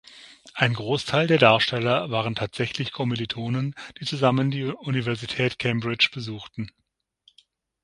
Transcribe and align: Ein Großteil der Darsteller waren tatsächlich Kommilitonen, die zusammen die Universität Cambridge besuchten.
Ein 0.55 0.73
Großteil 0.73 1.27
der 1.27 1.37
Darsteller 1.37 2.09
waren 2.09 2.33
tatsächlich 2.33 2.91
Kommilitonen, 2.91 3.75
die 3.99 4.05
zusammen 4.07 4.49
die 4.49 4.63
Universität 4.63 5.59
Cambridge 5.59 6.09
besuchten. 6.11 6.71